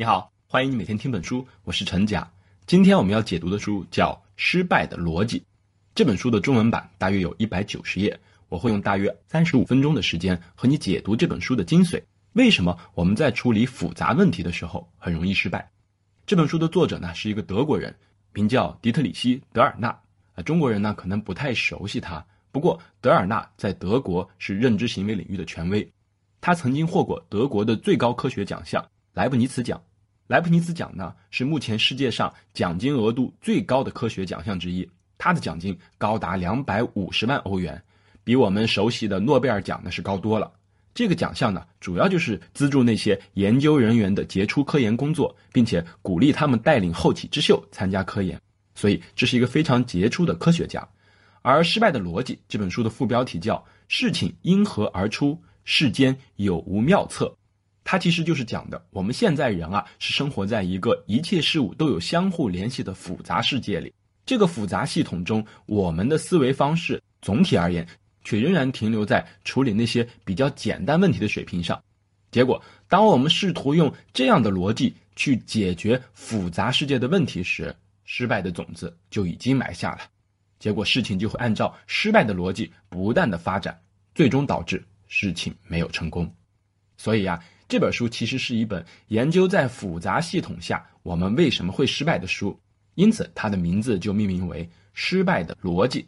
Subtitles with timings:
[0.00, 2.26] 你好，欢迎你每天听本书，我是陈甲。
[2.64, 5.38] 今天我们要解读的书叫《失败的逻辑》。
[5.94, 8.18] 这本书的中文版大约有一百九十页，
[8.48, 12.02] 我会用大约三十五分钟的时间和你解读这本书的精髓。
[12.32, 15.70] 为什么我们在处理复杂问题的时候很容易失败？
[16.24, 17.94] 这本书的作者呢是一个德国人，
[18.32, 19.88] 名叫迪特里希·德尔纳。
[20.32, 25.86] 啊，中国人呢可能不太熟悉他，不过德尔纳在德国是认知行为领域的权威，
[26.40, 28.82] 他曾经获过德国的最高科学奖项
[29.12, 29.78] 莱布尼茨奖。
[30.30, 37.82] 莱布尼茨奖呢，是目前世界上奖金额度最高的科学奖项之一，它的奖金高达两百五十万欧元，
[38.22, 40.48] 比我们熟悉的诺贝尔奖呢是高多了。
[40.94, 48.40] 这个奖项呢，主要就是资助那些研究人员的杰出科研工作，并且鼓励他们带领后起之秀参加科研，
[48.76, 50.88] 所以这是一个非常杰出的科学家。
[51.42, 57.36] 而《失败的逻辑》这本书的副标题叫“事情因何而出，世间有无妙策”。
[57.82, 63.92] 它其实就是讲的，我们现在人啊是生活在一个一切事物都有相互联系的复杂世界里。
[64.24, 67.84] 这个复杂系统中，我们的思维方式总体而言
[68.22, 71.82] 却仍然停留在处理那些比较简单问题的水平上。
[72.30, 80.00] 结果，当我们试图用这样的逻辑去解决复杂世界的问题时，失败的种子就已经埋下了。
[80.60, 83.76] 结果，事情就会按照失败的逻辑不断的发展，
[84.14, 86.32] 最终导致事情没有成功。
[86.96, 87.42] 所以呀。
[87.70, 92.58] 这本书其实是一本研究在复杂系统下我们为什么会失败的书，
[92.96, 96.02] 因此它的名字就命名为《失败的逻辑》。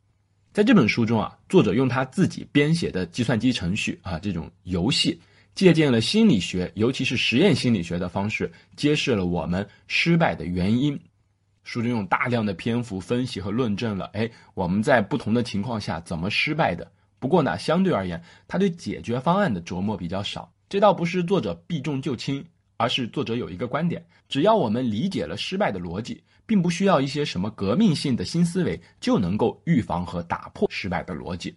[0.53, 5.17] 在这本书中啊，作者用他自己编写的计算机程序啊这种游戏，
[5.55, 10.99] 借鉴了心理学，尤其是实验心理学的方式，揭示了我们失败的原因。
[11.63, 16.91] 书中用大量的篇幅分析和论证了，哎，我们在不同的情况下怎么失败的。
[17.21, 20.53] 不过呢，相对而言，他对解决方案的琢磨比较少。
[20.73, 22.42] 这倒不是作者避重就轻，
[22.78, 31.55] 而是作者有一个观点：只要我们理解了失败的逻辑，并不需要一些什么革命性的新思维，就能够预防和打破失败的逻辑。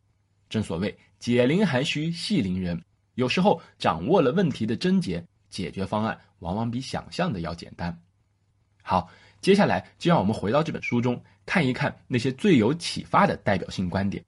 [0.50, 2.78] 正所谓解铃还须系铃人，
[3.14, 7.98] 有时候掌握了问题的症结，解决方案往往比想象的要简单。
[8.84, 9.10] 好，
[9.40, 14.22] 接下来就让我们回到这本书中，看一看那些最有启发的代表性观点。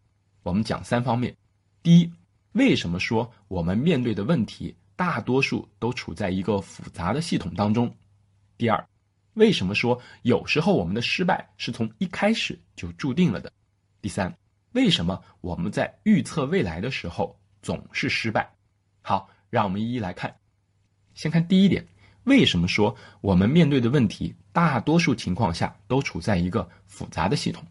[0.44, 1.36] 我们讲三方面：
[1.84, 2.10] 第一。
[2.58, 7.96] 为什么说我们面对的问题大多数都处在一个复杂的系统当中？
[8.58, 8.84] 第二，
[9.36, 13.54] 为什么说有时候我们的失败是从一开始就注定了的？
[14.02, 14.36] 第三，
[14.72, 18.52] 为什么我们在预测未来的时候总是失败？
[19.04, 20.36] 好，让我们一一来看。
[21.14, 21.86] 先看第一点，
[22.24, 27.64] 为什么说我们面对的问题大多数情况下都处在一个复杂的系统？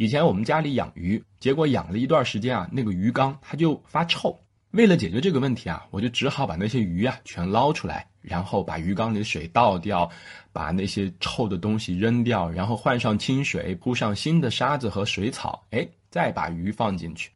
[0.00, 4.34] 以前我们家里养鱼，结果养了一段时间啊，那个鱼缸它就发臭。
[4.70, 10.10] 为了解决这个问题啊，我就只好把那些鱼啊全捞出来，然后把鱼缸里的水倒掉，
[10.52, 17.30] 把那些臭的东西扔掉，然后换上清水，铺上新的沙子和水草，哎，再把鱼放进去。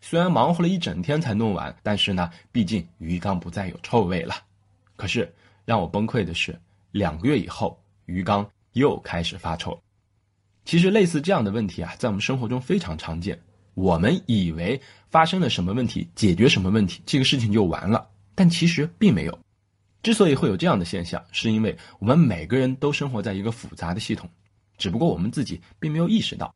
[0.00, 4.36] 虽然忙活了一整天才弄完，但是呢，毕竟鱼缸不再有臭味了。
[4.96, 5.30] 可是
[5.66, 6.58] 让我崩溃的是，
[6.92, 9.78] 两个月以后，鱼缸又开始发臭。
[10.66, 13.40] 其实类似这样的问题啊，在我们生活中非常常见。
[13.74, 14.78] 我们以为
[15.10, 19.38] 发生了什么问题，解决什么问题，这个事情就完了，但其实并没有。
[20.02, 24.28] 之所以会有这样的现象，是因为我们每个人都生活在一个复杂的系统，
[24.76, 26.52] 只不过我们自己并没有意识到。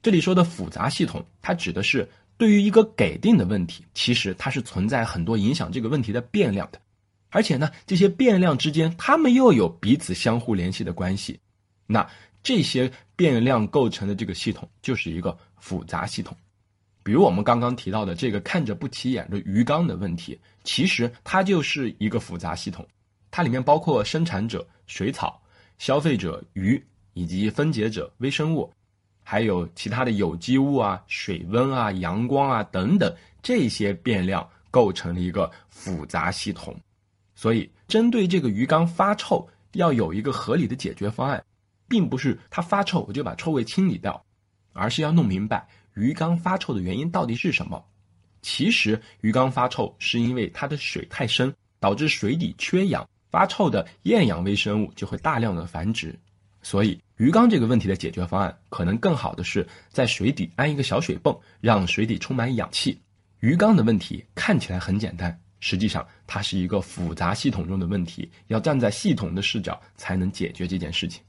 [0.00, 6.80] 这里说的复杂系统，它指的是对于一个给定的问题，其实它是存在很多影响这个问题的变量的，
[7.28, 11.38] 而且呢，这些变量之间，它们又有彼此相互联系的关系。
[11.86, 12.08] 那
[12.42, 16.36] 这些变量构成的这个系统就是一个复杂系统，
[17.02, 22.86] 比如我们刚刚提到的这个看着不起眼的鱼缸的问题，其实它就是一个复杂系统，
[23.30, 25.40] 它里面包括生产者水草、
[25.78, 28.72] 消费者鱼以及分解者微生物，
[29.22, 36.74] 还有其他的有机物啊、水温啊、阳光啊等等这些变量构成了一个复杂系统，
[37.34, 41.44] 所以针对这个鱼缸发臭，要有一个合理的解决方案。
[41.90, 44.24] 并不是它发臭我就把臭味清理掉，
[44.72, 47.84] 而是要弄明白鱼缸发臭的原因到底是什么。
[48.42, 56.16] 其实鱼缸发臭是因为它的水太深，导致水底缺氧，发臭的厌氧微生物就会大量的繁殖。
[56.62, 62.96] 所以鱼缸这个问题的解决方案，可能更好的是在水底安一个小水泵，让水底充满氧气。
[63.40, 71.22] 鱼缸的问题看起来很简单，实际上它是一个复杂系统中的问题，要站在系统的视角才能解决这件事情。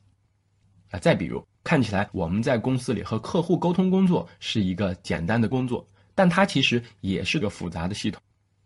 [0.92, 8.22] 啊，再比如，看起来我们在公司里和客户沟通工作是一个简单的工作，但它其实也是个复杂的系统，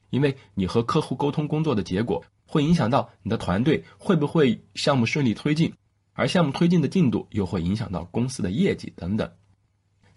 [0.09, 5.71] 因为你和客户沟通工作的结果会影响到你的团队会不会项目顺利推进，
[6.13, 9.31] 而项目推进的进度又会影响到公司的业绩等等。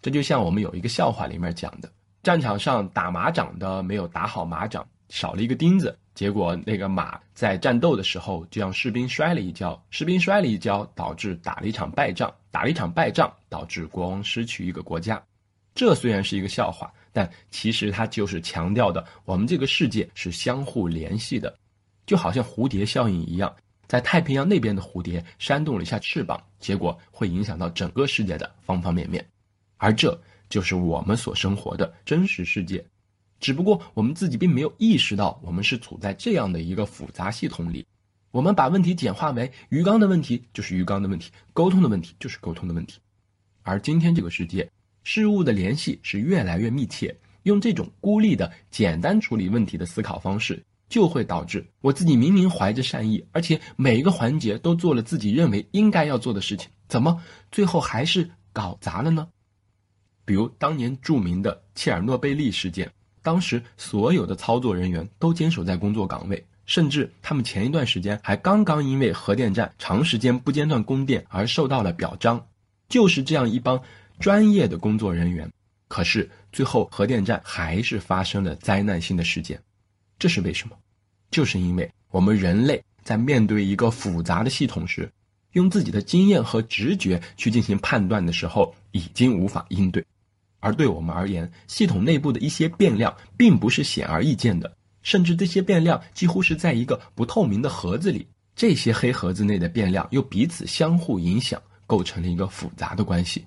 [0.00, 15.22] 这就像我们有一个笑话里面讲的：战场上打马掌的没有打好马掌，少了一个钉子，结果那个马在战斗的时候就让士兵摔了一跤，士兵摔了一跤，导致打了一场败仗，打了一场败仗，导致国王失去一个国家。
[15.76, 21.56] 这虽然是一个笑话，但其实它就是强调的我们这个世界是相互联系的，
[22.04, 23.54] 就好像蝴蝶效应一样，
[23.86, 29.24] 在太平洋那边的蝴蝶扇动了一下翅膀，结果会影响到整个世界的方方面面，
[29.76, 32.84] 而这就是我们所生活的真实世界，
[33.40, 37.86] 只不过我们自己并没有意识到我们是处在这样的一个复杂系统里，
[38.30, 42.98] 我们把问题简化为鱼缸的问题就是鱼缸的问题，沟通的问题就是沟通的问题，
[43.62, 44.68] 而今天这个世界。
[45.04, 59.26] 事物的联系是越来越密切，用这种孤立的简单处理问题的思考方式，就会导致我自己明明怀着善意，而且每一个环节都做了自己认为应该要做的事情，怎么最后还是搞砸了呢？
[60.26, 62.92] 比如当年著名的切尔诺贝利事件，
[63.28, 72.42] 当时所有的操作人员都坚守在工作岗位，甚至他们前一段时间还刚刚因为核电站长时间不间断供电而受到了表彰，
[72.88, 73.78] 就是这样一帮。
[74.18, 75.46] 专业的工作人员，
[75.88, 79.60] 可是最后核电站还是发生了灾难性的事件，
[80.18, 80.74] 这是为什么？
[81.30, 85.06] 就是因为我们人类在面对一个复杂的系统时，
[85.52, 90.02] 用自己的经验和直觉去进行判断的时候，已经无法应对。
[90.60, 94.72] 而对我们而言，系统内部的一些变量并不是显而易见的，
[95.02, 98.26] 甚至这些变量几乎是在一个不透明的盒子里，
[98.56, 103.44] 这些黑盒子内的变量又彼此相互影响，构成了一个复杂的关系。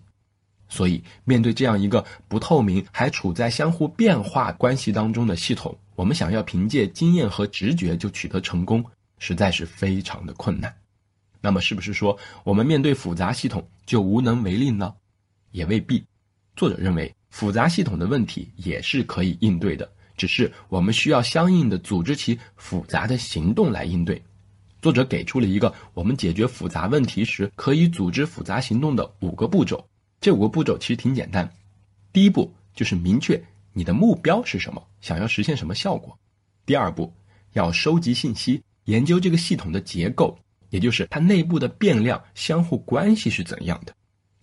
[0.69, 8.81] 所以，面对这样一个不透明、还处在相互变化关系当中的系统，我们想要凭借经验和直觉就取得成功，
[9.19, 10.73] 实在是非常的困难。
[11.41, 14.95] 那么，是不是说我们面对复杂系统就无能为力呢？
[15.51, 16.01] 也未必。
[16.55, 24.21] 作者认为，复杂系统的问题也是可以应对的，只是我们需要相应的组织起复杂的行动来应对。
[24.81, 29.85] 作者给出了一个我们解决复杂问题时可以组织复杂行动的五个步骤。
[30.19, 31.51] 这五个步骤其实挺简单，
[32.11, 33.41] 第一步就是明确
[33.73, 36.17] 你的目标是什么，想要实现什么效果。
[36.65, 37.11] 第二步
[37.53, 40.37] 要收集信息，研究这个系统的结构，
[40.69, 43.93] 也就是它内部的变量相互关系是怎样的。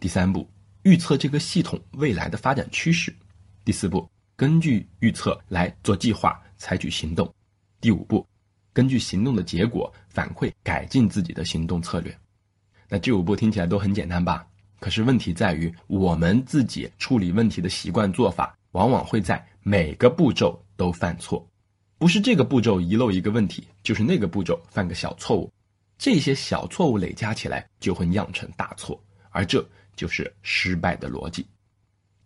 [0.00, 0.49] 第三步
[0.88, 3.14] 预测这个系统未来的发展趋势。
[3.62, 7.31] 第四步根据预测来做计划，采取行动。
[7.79, 8.26] 第五步
[8.73, 12.19] 根据行动的结果反馈改进自己的行动策略。
[12.88, 14.46] 那这五步听起来都很简单吧？
[14.81, 21.46] 可是问题在于，我们自己处理问题的习惯做法，往往会在每个步骤都犯错，
[21.99, 25.52] 不是这个步骤遗漏一个问题，就是那个步骤犯个小错误，
[25.99, 28.99] 这些小错误累加起来就会酿成大错，
[29.29, 29.62] 而这
[29.99, 31.45] 就是失败的逻辑。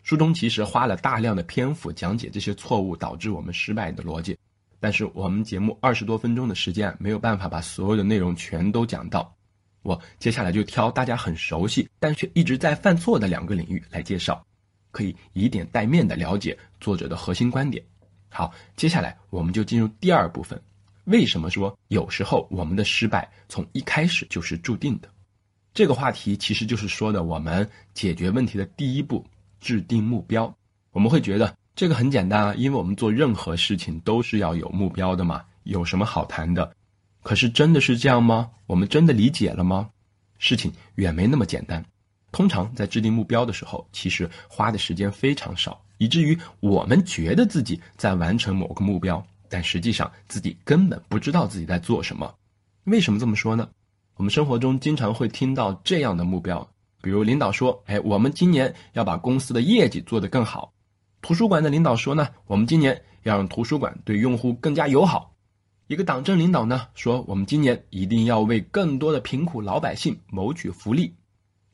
[0.02, 4.36] 书中其实花了大量的篇幅讲解这些错误导致我们失败的逻辑，
[4.78, 9.34] 但是我们节目二十多分钟的时间没有办法把所有的内容全都讲到。
[9.82, 14.44] 我接下来就挑大家很熟悉但却一直在犯错的两个领域来介绍，
[14.90, 17.82] 可以以点带面的了解作者的核心观点。
[18.28, 20.60] 好，接下来我们就进入第二部分。
[21.04, 25.08] 为什么说有时候我们的失败从一开始就是注定的？
[25.74, 29.24] 这个话题其实就是说的我们解决问题的第一步——
[29.58, 30.54] 制定目标。
[30.90, 36.70] 我们会觉得这个很简单啊，因为我们做任何事情都是要有目标的嘛，有什么好谈的？
[37.22, 38.50] 可是真的是这样吗？
[38.66, 39.88] 我们真的理解了吗？
[40.38, 41.82] 事情远没那么简单。
[42.32, 52.34] 通常在制定目标的时候，其实花的时间非常少，以至于我们觉得自己在完成某个目标，但实际上自己根本不知道自己在做什么。
[52.84, 53.68] 为什么这么说呢？
[54.16, 56.66] 我们生活中经常会听到这样的目标，
[57.00, 60.72] 比如领导说：“哎，我们今年要把公司的业绩做得更好。”
[61.22, 65.34] 图书馆的领导说呢：“我们今年要让图书馆对用户更加友好。”
[65.88, 71.14] 一个党政领导呢说，我们今年一定要为更多的贫苦老百姓谋取福利。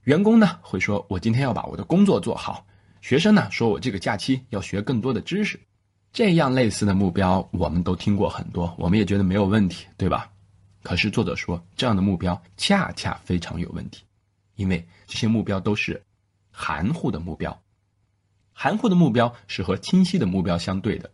[0.05, 2.65] 员工呢会说，我今天要把我的工作做好。
[3.01, 5.61] 学生呢说我这个假期要学更多的知识。
[6.13, 10.31] 这样类似的目标，我们都听过很多，我们也觉得没有问题，对吧？
[10.89, 14.05] 可是作者说，这样的目标恰恰非常有问题，
[14.57, 16.03] 因为这些目标都是
[16.51, 17.63] 含糊的目标。
[18.55, 21.13] 含糊的目标是和清晰的目标相对的。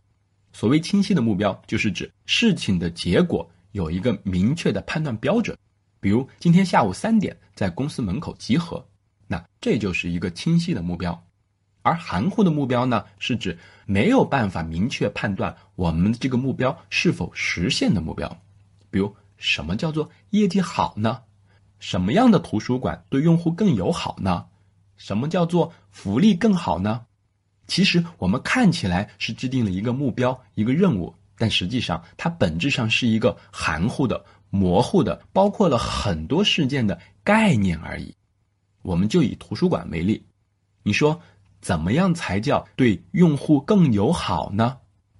[0.53, 5.57] 所谓清晰的目标，就是指事情的结果有一个明确的判断标准，
[5.99, 8.87] 比如今天下午三点在公司门口集合，
[9.27, 11.21] 那这就是一个清晰的目标。
[11.81, 18.41] 而含糊的目标呢，是指没有办法明确判断我们这个目标是否实现的目标，
[18.89, 21.21] 比如什么叫做业绩好呢？
[21.79, 24.45] 什么样的图书馆对用户更友好呢？
[24.97, 27.05] 什么叫做福利更好呢？
[27.67, 38.15] 其实我们看起来是制定了一个目标、一个任务，但实际上它本质上是一个含糊的、模糊的，包括了很多事件的概念而已。
[38.83, 40.23] 我们就以图书馆为例，
[40.83, 41.19] 你说
[41.59, 44.77] 怎么样才叫对用户更友好呢？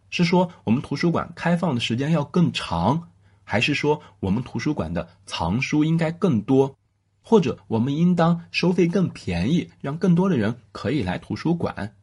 [0.09, 3.09] 是说我们图书馆开放的时间要更长，
[3.45, 6.75] 还是说我们图书馆的藏书应该更多，
[7.21, 11.95] 或者我们应当收费更便宜，让更多的人可以来图书馆？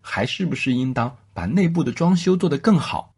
[0.00, 3.12] 还是不是应当把内部的装修做得更好？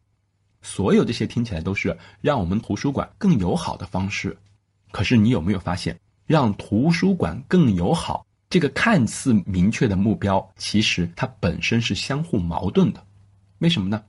[0.62, 4.36] 所有这些听起来都是让我们图书馆更友好的方式。
[4.90, 13.04] 可是你有没有发现，让图书馆更友好这个看似明确的目标，其实它本身是相互矛盾的。
[13.58, 14.02] 为什么呢？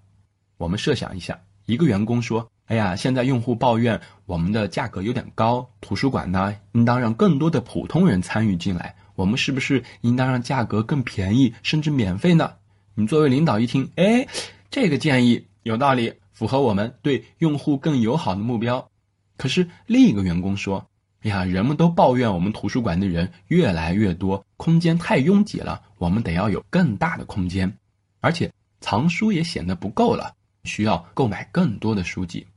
[0.58, 12.54] 我们设想一下，一个员工说：“哎呀，现在用户抱怨我们的价格有点高，图书馆呢应当让更多的普通人参与进来，我们是不是应当让价格更便宜，甚至免费呢？”
[12.98, 14.28] 你作为领导一听，哎，
[14.72, 18.90] 这个建议有道理，符合我们对用户更友好的目标。
[19.38, 20.84] 可是另一个员工说
[21.22, 27.72] ：“哎呀，人们都抱怨我们图书馆的人越来越多，空间太拥挤了，我们得要有更大的空间，
[28.20, 28.52] 而且
[28.82, 32.48] 藏书也显得不够了，需要购买更多的书籍。”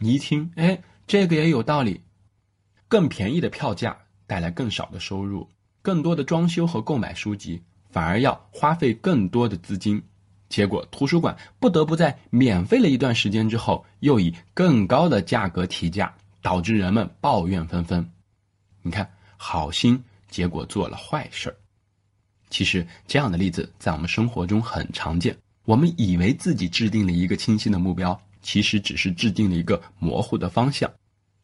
[0.00, 2.00] 你一听，哎，这个也有道理，
[2.86, 5.48] 更便宜的票价带来更少的收入，
[5.82, 7.62] 更多的装修和购买书籍。
[7.90, 10.00] 反而要花费更多的资金，
[10.50, 18.06] 结果图书馆不得不在免费了一段时间之后，又以更高的价格提价，导致人们抱怨纷纷。
[18.82, 21.56] 你看，好心结果做了坏事儿。
[22.50, 25.36] 其实这样的例子在我们生活中很常见。
[25.64, 30.90] 我们以为自己制定了一个清晰的目标，其实只是制定了一个模糊的方向。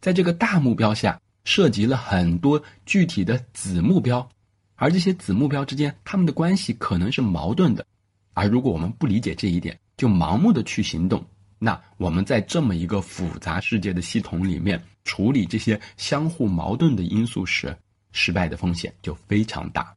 [0.01, 4.29] 在这个大目标下，涉及了很多具体的子目标。
[4.77, 7.87] 而这些子目标之间，他们的关系可能是矛盾的，
[8.33, 11.25] 而如果我们不理解这一点，就盲目的去行动，
[11.59, 17.75] 那我们在这么一个复杂世界的系统里面处理这些相互矛盾的因素时，
[18.11, 19.95] 失败的风险就非常大。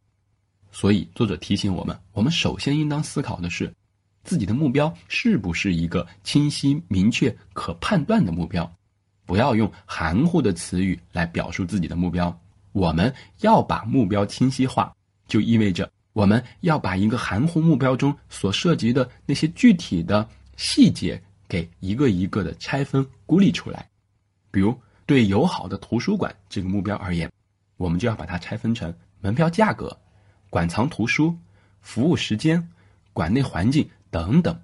[0.72, 3.74] 所以，作者提醒我们，我们首先应当思考的是，
[4.28, 8.70] 自己的目标是不是一个清晰、明确、可判断的目标，
[9.26, 12.38] 不要用含糊的词语来表述自己的目标。
[12.74, 14.94] 我们要把目标清晰化，
[15.30, 23.88] 就意味着我们要把一个含糊目标中所涉及的那些具体的细节给一个一个的拆分孤立出来。
[24.52, 27.32] 比如，对友好的图书馆这个目标而言，
[27.78, 29.98] 我们就要把它拆分成门票价格、
[30.50, 31.34] 馆藏图书、
[31.80, 32.62] 服务时间、
[33.14, 34.60] 馆内环境等等。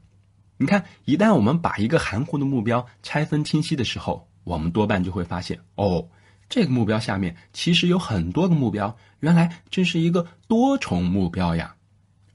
[0.57, 6.09] 你看，一旦我们把一个含糊的目标拆分清晰的时候，我们多半就会发现，哦。
[6.49, 11.75] 这个目标下面其实有很多个目标，原来这是一个多重目标呀。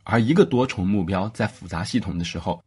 [0.04, 2.62] 而一个多重目标在复杂系统的时候，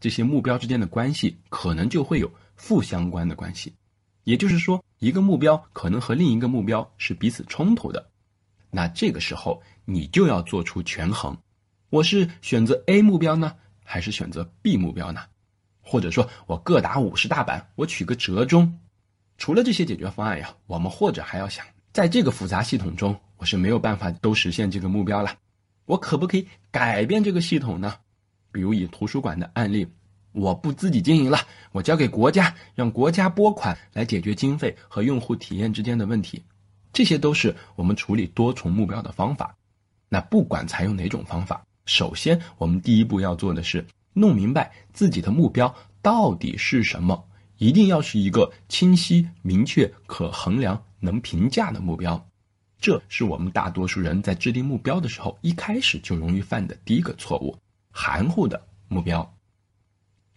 [0.00, 3.72] 这些目标之间的关系可能就会有负相关的关系，
[4.24, 8.10] 也就是说，一个目标可能和另一个目标是彼此冲突的。
[8.70, 11.36] 那这个时候你就要做出权衡：
[11.88, 13.54] 我是选择 A 目标呢，
[13.90, 15.20] 还是选择 B 目标呢？
[15.80, 18.78] 或者说我各打五十大板，我取个折中。
[19.36, 25.36] 除了这些解决方案呀，我们或者还要想，在这个复杂系统中，我是没有办法都实现这个目标了。
[25.86, 27.96] 我可不可以改变这个系统呢？
[28.52, 29.88] 比如以图书馆的案例，
[30.30, 31.38] 我不自己经营了，
[31.72, 36.44] 我交给国家，让国家拨款来解决经费和用户体验之间的问题。
[36.92, 39.56] 这些都是我们处理多重目标的方法。
[40.08, 47.26] 那不管采用哪种方法，首先我们第一步要做的是弄明白自己的目标到底是什么。
[47.58, 52.26] 一定要是一个清晰、明确、可衡量、能评价的目标，
[52.80, 57.54] 这是我们大多数人在制定目标的时候一开始就容易犯的第一个错误——
[57.92, 59.30] 含糊的目标。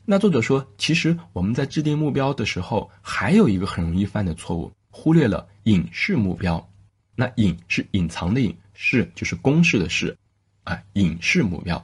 [0.04, 6.70] 那作者说，其实我们在制定目标的时候，还有一个很容易犯的错误，忽略了隐式目标。
[7.16, 10.18] 那隐是隐藏的隐，式就是公式的式，
[10.64, 11.84] 啊，隐式目标。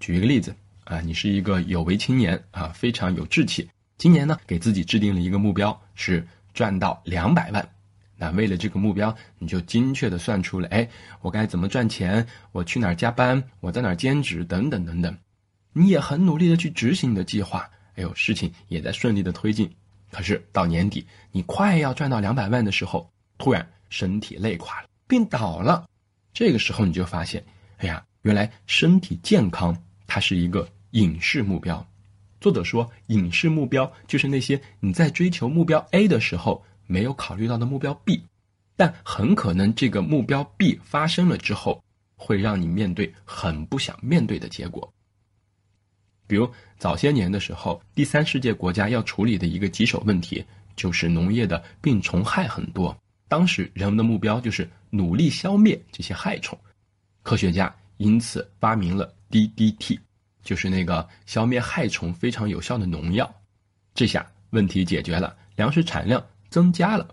[0.00, 0.54] 举一个例子
[0.84, 3.68] 啊，你是一个有为青年啊，非常有志气。
[3.98, 7.68] 今年呢，给自己制定了一个目标，是赚到两百万。
[8.18, 10.88] 那为了这个目标，你就精确的算出了，哎，
[11.20, 12.26] 我该怎么赚钱？
[12.52, 13.42] 我去哪儿加班？
[13.60, 14.44] 我在哪儿兼职？
[14.44, 15.16] 等等等等。
[15.72, 19.70] 你也很努力的去执行你的计划，哎呦，事情也在顺利的推进。
[20.10, 25.86] 可是到年底，你快要赚到两百万的时候，突然身体累垮了，病倒了。
[26.32, 27.44] 这个时候你就发现，
[27.78, 31.86] 哎呀，原来身体健康它是一个隐式目标。
[32.40, 38.22] 作者说，隐式目标就是那些你在追求目标 A 的时候没有考虑到的目标 B，
[38.76, 41.82] 但很可能这个目标 B 发生了之后，
[42.16, 44.92] 会让你面对很不想面对的结果。
[46.26, 50.44] 比如早些年的时候，第三世界国家要处理的一个棘手问题，
[50.76, 52.96] 就是农业的病虫害很多。
[53.28, 56.56] 当时人们的目标就是努力消灭这些害虫，
[57.26, 59.98] 科学家因此发明了 DDT，
[60.44, 63.28] 就是那个消灭害虫非常有效的农药。
[63.94, 67.12] 这下问题解决了，粮食产量增加了。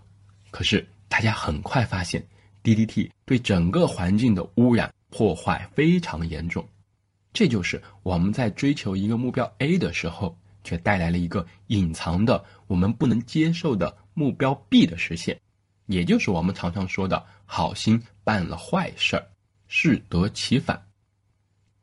[0.52, 2.24] 可是大家很快发现
[2.62, 6.64] ，DDT 对整个环境的污染破坏非常严重。
[7.32, 15.40] 这就是我们在追求一个目标 A 的时候，却带来了一个隐藏的我们不能接受的目标 B 的实现，
[15.86, 19.26] 也就是我们常常说的好心办了坏事儿，
[19.68, 20.86] 适得其反。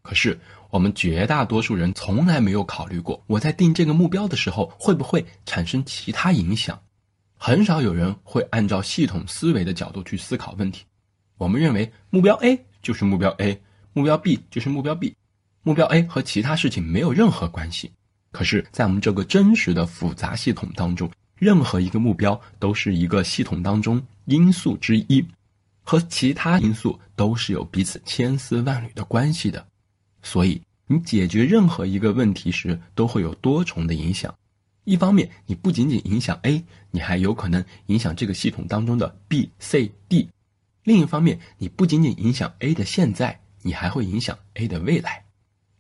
[0.02, 0.40] 可是。
[0.72, 6.82] 我们绝大多数人从来没有考虑过，我在定这个目标的时候会不会产生其他影响。
[7.36, 10.86] 很少有人会按照系统思维的角度去思考问题。
[11.38, 13.62] 我们认为目标 A 就是目标 A，
[13.92, 15.14] 目标 B 就是目标 B，
[15.62, 17.92] 目标 A 和其他事情没有任何关系。
[18.32, 25.22] 可是，在我们这个真实的复杂系统当中，任何一个目标都是一个系统当中因素之一，
[25.84, 29.66] 和其他因素都是有彼此千丝万缕的关系的。
[30.22, 34.34] 所以，你解决任何一个问题时，都会有多重的影响。
[34.84, 40.28] 一方面，你不仅仅影响 A，你还有可能影响这个系统当中的 B、C、D。
[40.84, 45.24] 另一方面，你不仅仅影响 A 的现在，你还会影响 A 的未来。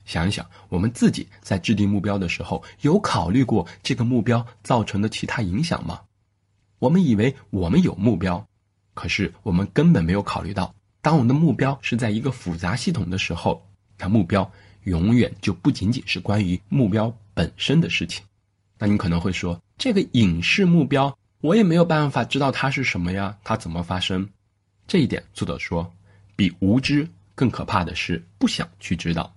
[0.05, 6.01] 想一想，我们自己在制定目标的时候，有考虑过这个目标造成的其他影响吗？
[6.79, 8.48] 我们以为我们有目标，
[8.93, 13.65] 可是我们根本没有考虑到，当我们的目标是在一个复杂系统的时候。
[13.98, 14.51] 它目标
[14.86, 18.25] 永远就不仅仅是关于目标本身的事情。
[18.79, 24.27] 那你可能会说，这个隐士目标我也没有办法知道它是什么呀，它怎么发生？
[24.88, 25.88] 这一点，作者说，
[26.36, 29.32] 比无知更可怕的是不想去知道。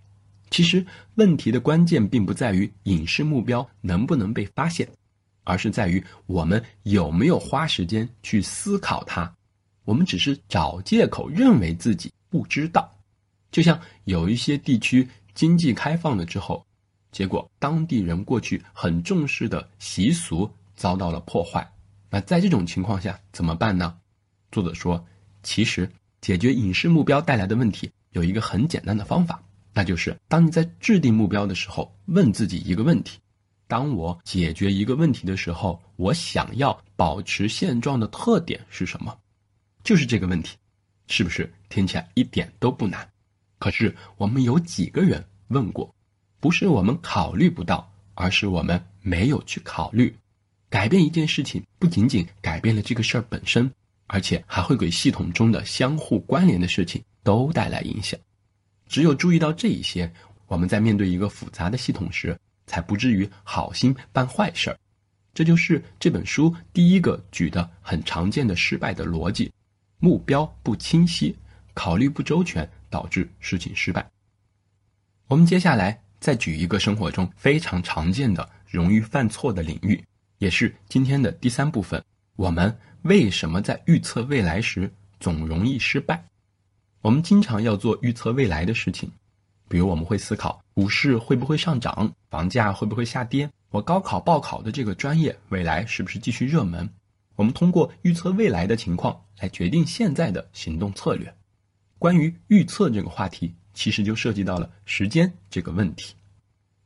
[0.49, 0.83] 其实
[1.17, 4.89] 问题的关键并不在于隐士目标能不能被发现，
[5.43, 9.31] 而是在于我们有没有花时间去思考它。
[9.85, 12.91] 我们只是找借口认为自己不知道。
[13.51, 16.65] 就像有一些地区经济开放了之后，
[17.13, 21.69] 结果当地人过去很重视的习俗遭到了破坏。
[22.11, 23.97] 那在这种情况下怎么办呢？
[24.51, 25.05] 作者说，
[25.43, 29.43] 其实解决隐士目标带来的问题有一个很简单的方法，
[29.73, 33.19] 那就是当你在制定目标的时候，问自己一个问题：
[33.67, 39.17] 当我解决一个问题的时候，我想要保持现状的特点是什么？
[39.85, 40.57] 就是这个问题，
[41.07, 43.07] 是不是听起来一点都不难？
[43.59, 45.95] 可是我们有几个人问过？
[46.41, 50.15] 不是我们考虑不到，而是我们没有去考虑。
[50.71, 53.71] 改变一件事情，不仅仅改变了这个事儿本身，
[54.07, 58.19] 而且还会给系统中的相互关联的事情都带来影响。
[58.89, 60.11] 只有注意到这一些，
[60.47, 64.79] 我们在面对一个复杂的系统时，才不至于好心办坏事儿。
[65.33, 69.51] 这就是这本书第一个举的很常见的失败的逻辑：
[70.05, 71.35] 目标不清晰，
[71.73, 72.69] 考虑不周全。
[72.95, 74.09] 导致事情失败。
[75.27, 80.01] 我们接下来再举一个生活中非常常见的、容易犯错的领域，
[80.39, 82.01] 也是今天的第三部分。
[82.37, 84.89] 我们为什么在预测未来时
[85.19, 86.25] 总容易失败？
[87.01, 89.11] 我们经常要做预测未来的事情，
[89.69, 96.89] 比如我们会思考股市会不会上涨，房价会不会下跌，我高考报考的这个专业未来是不是继续热门？
[97.37, 101.35] 我们通过预测未来的情况来决定现在的行动策略。
[101.99, 106.15] 关于预测这个话题，其实就涉及到了时间这个问题。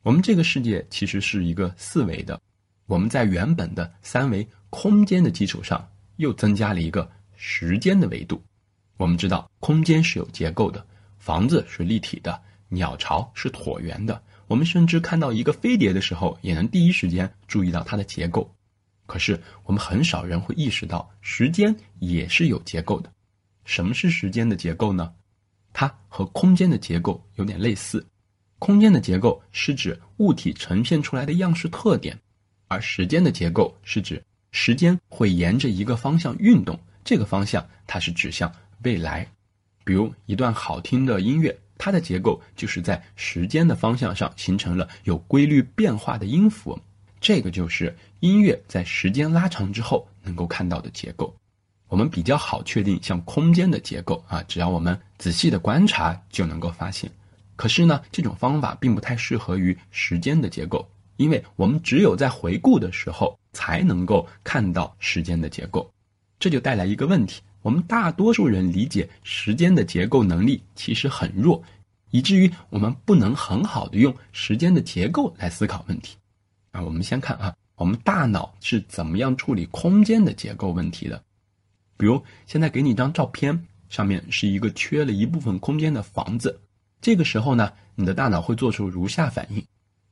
[0.02, 2.40] 我们这个世界其实是一个四维的，
[2.86, 8.40] 我们在原本的三维空间的基础上，又增加了一个时间的维度。
[8.96, 10.86] 我们知道，空间是有结构的，
[11.18, 14.22] 房子是立体的，鸟巢是椭圆的。
[14.46, 18.50] 我们甚至看到一个飞碟的时候，也能第一时间注意到它的结构。
[19.08, 23.10] 可是，我们很少人会意识到，时间也是有结构的。
[23.64, 25.10] 什么是时间的结构呢？
[25.72, 28.06] 它和空间的结构有点类似。
[28.58, 32.18] 空间的结构是指物体呈现出来的样式特点，
[32.66, 39.26] 而时间的结构是指时间会沿着一个方向运动，这个方向它是指向未来。
[39.84, 46.78] 比如一段好听的音乐，它的结构就是在时间的方向上形成了有规律变化的音符，
[47.20, 51.34] 这个就是音乐在时间拉长之后能够看到的结构。
[51.88, 57.10] 我们比较好确定像空间的结构啊，只要我们仔细的观察就能够发现。
[57.56, 65.90] 可是呢，这种方法并不太适合于时间的结构，因为我们只有在回顾的时候才能够看到时间的结构。
[66.38, 71.60] 这就带来一个问题：我们大多数人理解时间的结构能力其实很弱，
[72.10, 76.17] 以至于我们不能很好的用时间的结构来思考问题。
[76.70, 81.22] 啊，我们先看啊，我们大脑是怎么样处理空间的结构问题的？
[81.96, 86.60] 比如，现在给你一张照片，上面是一个缺了一部分空间的房子。
[87.00, 89.64] 这个时候呢，你的大脑会做出如下反应：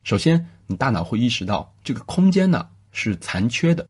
[0.03, 3.85] 首先，你大脑会意识到这个空间呢是残缺的；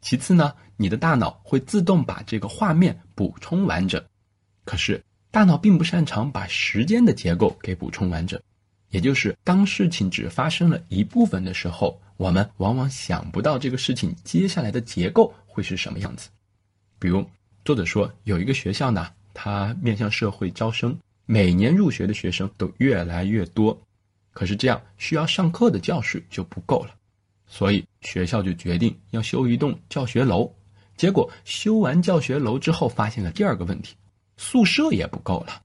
[0.00, 4.02] 其次呢，你的大脑会自动把这个画面补充完整。
[4.64, 8.40] 可是，大脑并不擅长把时间的结构给补充完整，
[8.92, 16.30] 也就是当事情只发生了一部分的时候，我们往往想不到这个事情接下来的结构会是什么样子。
[17.00, 17.28] 比如。
[17.64, 23.80] 作者说，有一个学校呢，它面向社会招生，每年入学的学生都越来越多，
[24.32, 26.96] 可是这样需要上课的教室就不够了，
[27.46, 30.52] 所以学校就决定要修一栋教学楼。
[30.96, 33.94] 结果修完教学楼之后，发现了第二个问题，
[34.36, 35.62] 宿舍也不够了。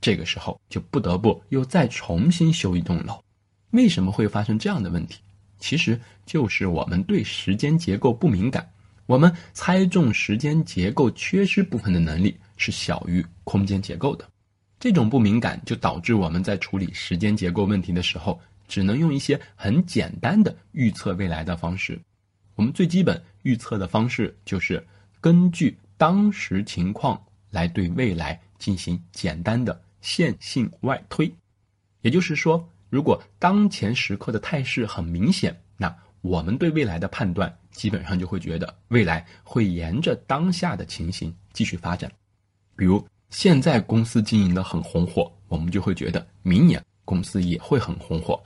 [0.00, 3.22] 这个时候就不得不又再重新修一栋楼。
[3.70, 5.20] 为什么会发生这样的问题？
[5.58, 8.68] 其实就是我们对时间结构不敏感。
[9.06, 14.24] 我们猜中时间结构缺失部分的能力是小于空间结构的，
[14.78, 22.00] 这种不敏感就导致我们在处理时间结构问题的时候，只能用一些很简单的预测未来的方式。
[22.54, 24.84] 我们最基本预测的方式就是
[25.20, 31.32] 根据当时情况来对未来进行简单的线性外推。
[32.02, 37.54] 也就是说，如果当前时刻的态势很明显，那我们对未来的判断。
[37.70, 42.10] 基本上就会觉得未来会沿着当下的情形继续发展，
[42.76, 48.42] 比如现在公司经营的很红火，我们就会觉得明年公司也会很红火。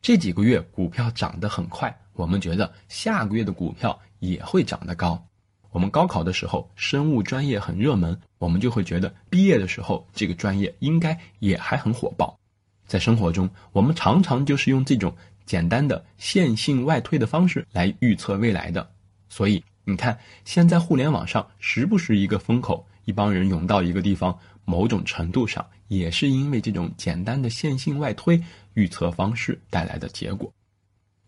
[0.00, 5.26] 这几个月股票涨得很快，我们觉得下个月的股票也会涨得高。
[5.70, 12.38] 我们高考的时候生物专业很热门，我们就会觉得毕业的时候这个专业应该也还很火爆。
[12.86, 15.14] 在生活中，我们常常就是用这种。
[15.48, 18.86] 简单的线性外推的方式来预测未来的，
[19.30, 28.38] 所以你看，现在互联网上时不时一个风口，一帮人涌到一个地方，某种程度上也是因为这种简单的线性外推
[28.74, 30.52] 预测方式带来的结果。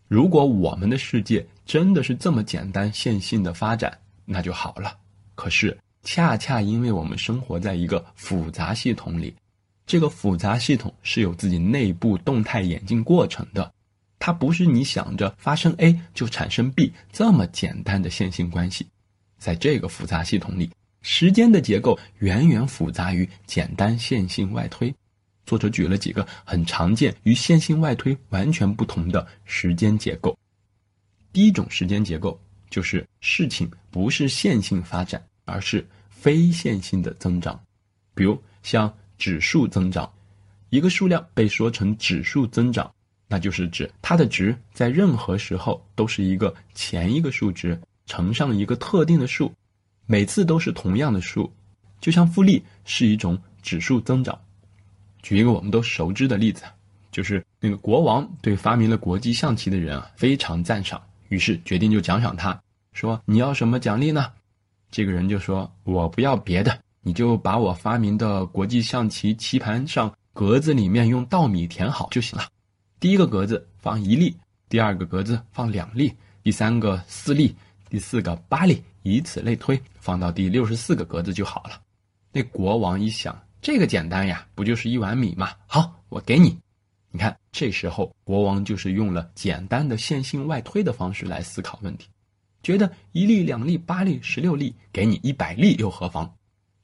[0.07, 3.97] 如果我们的世界真的是这么简单线性的发展，
[4.33, 4.97] 那就好了。
[5.35, 9.35] 可是恰恰因为我们生活在一个复杂系统里，
[9.87, 13.73] 这个复杂系统是有自己内部动态演进过程的。
[14.19, 18.87] 它不是你想着发生 A 就产生 B 这么简单的线性关系，
[19.39, 24.95] 在这个复杂系统里，时间的结构远远复杂于简单线性外推。
[25.47, 30.39] 作者举了几个很常见与线性外推完全不同的时间结构。
[31.33, 32.39] 第一种时间结构
[32.69, 37.61] 就是事情不是线性发展，而是非线性的增长。
[38.15, 40.11] 比如像指数增长，
[40.69, 42.91] 一个数量被说成指数增长。
[43.33, 49.53] 那就是指它的值在任何时候都是一个前一个数值乘上一个特定的数，
[50.07, 51.49] 每次都是同样的数，
[52.01, 54.37] 就像复利是一种指数增长。
[55.23, 56.65] 举一个我们都熟知的例子，
[57.13, 62.61] 就是那个国王对发明了国际象棋的人啊非常赞赏，于是决定就奖赏他，
[62.93, 64.33] 说你要什么奖励呢？
[64.91, 72.47] 这个人就说我不要别的，你就把我发明的国际象棋棋盘上格子里面用稻米填好就行了。
[72.99, 74.37] 第一个格子放一粒，
[74.69, 77.55] 第二个格子放两粒，第三个四粒，
[77.89, 81.81] 第四个八粒，以此类推，放到第六十四个格子就好了。
[82.33, 85.51] 那国王一想，这个简单呀，不就是一碗米吗？
[85.67, 86.59] 好，我给你。
[87.13, 92.09] 你看，这时候国王就是用了简单的线性外推的方式来思考问题，
[92.63, 96.31] 觉得一粒、两粒、八粒、十六粒，给你一百粒又何妨？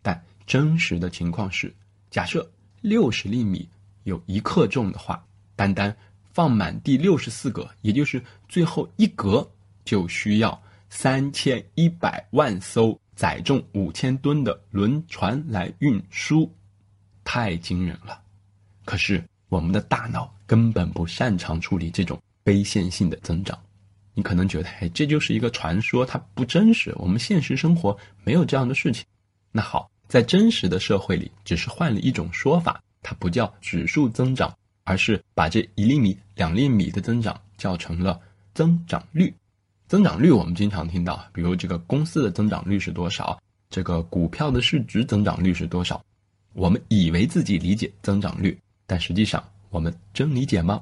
[0.03, 1.75] 但真实的情况是，
[2.11, 3.69] 假设六十粒米
[4.05, 5.23] 有一克重的话。
[5.59, 5.97] 单单
[6.35, 9.51] 放满第六十四格，也就是最后一格，
[9.87, 16.55] 就需要三千一百万艘载重五千吨的轮船来运输，
[17.25, 18.21] 太惊人了。
[18.85, 23.59] 可是我们的大脑根本不擅长处理这种非线性的增长。
[24.17, 26.93] 你可能觉得，哎，这就是一个传说，它不真实。
[26.97, 29.05] 我们现实生活没有这样的事情。
[29.53, 34.53] 那好，在真实的社会里，只是换了一种说法，它不叫指数增长。
[34.89, 38.21] 而是把这一粒米、两粒米的增长叫成了
[38.55, 39.35] 增长率。
[39.89, 43.37] 增长率我们经常听到，比如这个公司的增长率是多少，
[43.69, 46.01] 这个股票的市值增长率是多少。
[46.53, 50.81] 我们以为自己理解增长率，但实际上我们真理解吗？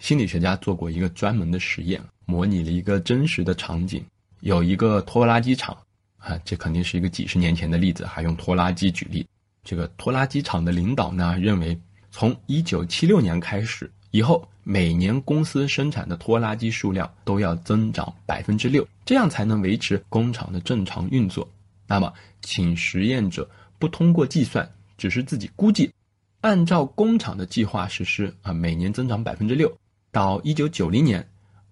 [0.00, 4.02] 心理学家做过一个专门的实验，模拟了一个真实的场景：
[4.40, 5.76] 有一个拖拉机厂
[6.16, 9.24] 啊，这肯定是一个几十年前的例子，还用拖拉机举例。
[9.62, 11.78] 这个拖拉机厂的领导呢，认为
[12.10, 21.46] 从一九七六年开始以后，每年公司生产的拖拉机数量都要增长百分之六，这样才能维持工厂的正常运作。
[21.86, 22.10] 那么，
[22.40, 25.92] 请实验者不通过计算，只是自己估计，
[26.40, 29.70] 按照工厂的计划实施啊，每年增长百分之六，
[30.12, 31.28] 到一九九零年、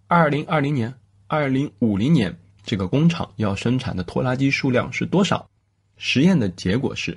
[0.06, 0.94] 二零二零年、
[1.26, 5.48] 二零五零年，这个工厂要生产的拖拉机数量是多少？
[5.96, 7.16] 实验的结果是。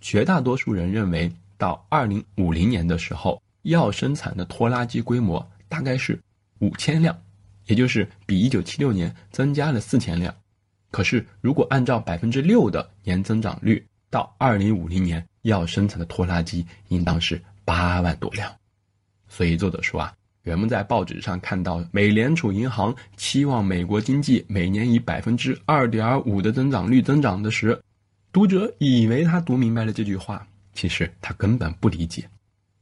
[0.00, 6.16] 绝大多数人认为，到二零五零年的时候，要生产的拖拉机规模大概是
[6.60, 7.20] 五千辆，
[7.66, 10.32] 也就是比一九七六年增加了四千辆。
[10.92, 18.54] 可是，如果按照百分之六的年增长率，到二零五零年要生产的拖拉机应当是八万多辆。
[19.26, 20.14] 所以，作者说啊，
[20.48, 27.78] 人们在报纸上看到美联储银行期望美国经济每年以百分之二点五的增长率增长的时，
[28.32, 32.26] 读者以为他读明白了这句话，其实他根本不理解。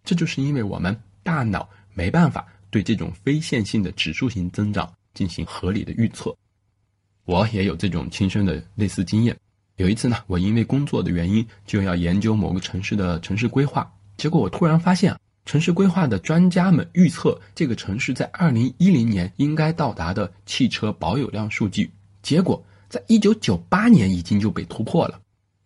[0.05, 6.33] 这就是因为我们大脑没办法对这种非线性的指数型增长进行合理的预测。
[7.25, 9.37] 我也有这种亲身的类似经验。
[9.75, 21.89] 有一次呢，我因为工作的原因就要研究某个城市的城市规划，结果我突然发现啊，城市规划的专家们预测这个城市在二零一零年应该到达的汽车保有量数据，
[22.21, 25.21] 结果在一九九八年已经就被突破了。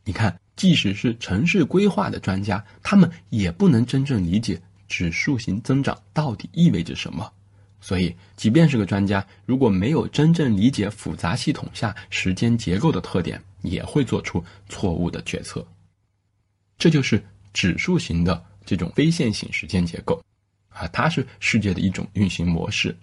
[0.04, 7.32] 你看，即使是城市规划的专家，他们也不能真正理解指数型增长到底意味着什么。
[7.80, 15.66] 所以，即便是个专家，如果没有真正理解复杂系统下时间结构的特点，也会做出错误的决策。
[16.76, 20.22] 这就是指数型的这种非线性时间结构，
[20.68, 22.96] 啊，它是世界的一种运行模式。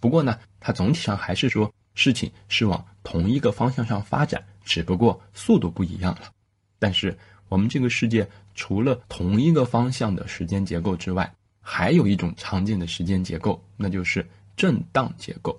[0.00, 6.30] 不过呢，它总体上还是说事情是往同一个方向上发展，只不过速度不一样了。
[6.78, 7.16] 但是，
[7.48, 15.58] 我们这个世界除了同一个方向的时间结构之外，还有一种常见的时间结构，那就是震荡结构。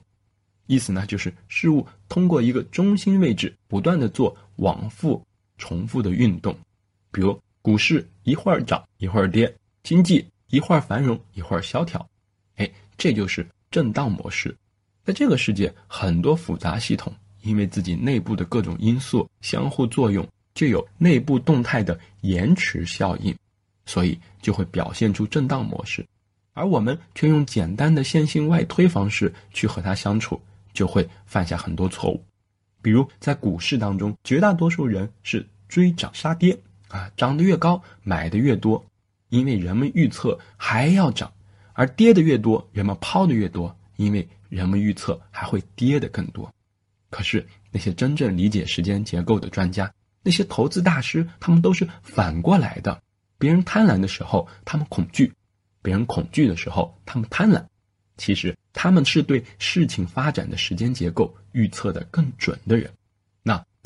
[0.67, 5.25] 意思呢，就是事物通过一个中心位置不断的做往复
[5.57, 6.55] 重复的运动，
[7.11, 9.51] 比如股市一会儿涨一会儿跌，
[9.83, 12.05] 经济一会儿繁荣一会儿萧条，
[12.57, 14.53] 哎，这就是震荡模式。
[15.05, 17.13] 在这个世界，很多复杂系统
[17.43, 20.27] 因为自己内部的各种因素相互作用。
[20.53, 23.33] 就有内部动态的延迟效应，
[23.85, 26.03] 所以就会表现出震荡模式，
[26.53, 30.41] 而我们却用简单的线性外推方式去和它相处，
[30.73, 32.21] 就会犯下很多错误。
[32.81, 38.85] 比如在股市当中，绝大多数人是追涨杀跌啊，涨得越高买的越多，
[39.29, 41.29] 因为人们预测还要涨；
[41.73, 46.53] 而跌的越多，人们抛的越多，因为人们预测还会跌的更多。
[47.09, 49.93] 可是那些真正理解时间结构的专家。
[50.23, 53.01] 那些投资大师，他们都是反过来的。
[53.37, 55.31] 别人贪婪的时候，他们恐惧；
[55.81, 57.63] 别人恐惧的时候，他们贪婪。
[58.17, 62.91] 其实，他们是对事情发展的时间结构预测的更准的人。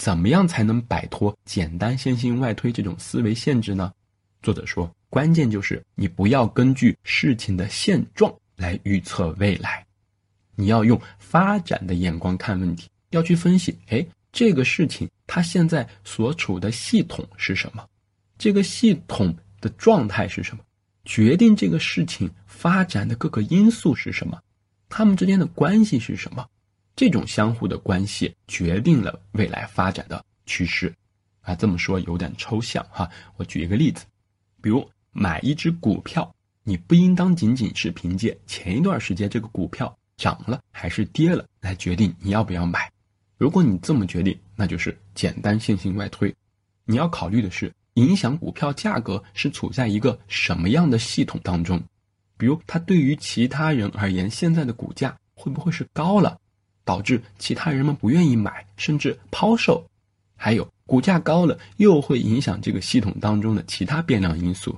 [0.01, 3.93] 怎么样才能摆脱简单线性外推这种思维限制呢？
[4.41, 9.85] 作者说，关键就是你不要根据事情的现状来预测未来，
[10.55, 13.77] 你要用发展的眼光看问题，要去分析。
[13.89, 14.03] 哎。
[14.31, 17.85] 这个事情它现在所处的系统是什么？
[18.39, 20.63] 这个系统的状态是什么？
[21.05, 24.41] 决定这个事情发展的各个因素是什么？
[24.89, 26.43] 它们之间的关系是什么？
[26.95, 30.93] 这种相互的关系决定了未来发展的趋势。
[31.41, 33.09] 啊，这么说有点抽象哈。
[33.37, 34.05] 我举一个例子，
[34.61, 42.91] 比如买一只股票，你不应当仅仅是凭借前一段时间这个股票涨了还是跌了来决定你要不要买。
[43.37, 46.31] 如果你这么决定，那就是简单线性外推。
[46.85, 51.81] 你要考虑的是，影响股票价格是处在一个什么样的系统当中？
[52.37, 56.39] 比如，它对于其他人而言，现在的股价会不会是高了，
[56.83, 59.85] 导致其他人们不愿意买，甚至抛售？
[60.35, 64.77] 还有，股价高了，又会影响这个系统当中的其他变量因素，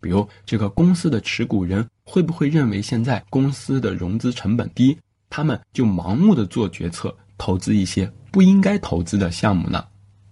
[0.00, 4.96] 比如这个公司的持股人会不会认为现在公司的融资成本低，
[5.28, 7.14] 他们就盲目的做决策？
[7.38, 9.84] 投资一些不应该投资的项目呢？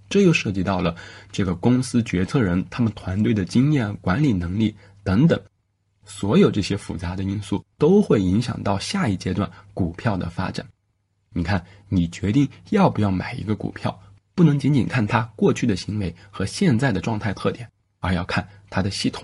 [0.08, 0.94] 这又涉及到了
[1.30, 5.40] 这个公司决策人他们团队的经验、管理能力等等，
[6.04, 10.64] 所有这些复杂的因素都会影响到下一阶段股票的发展。
[11.32, 14.00] 你看，你决定要不要买一个股票，
[14.34, 17.68] 不能仅仅看它过去的行为和现在的状态特点，
[18.00, 19.22] 而要看它的系统。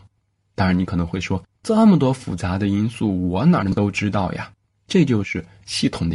[0.55, 4.53] 当然，你可能会说，这么多复杂的因素，我哪能都知道呀？
[4.87, 6.15] 这就是系统的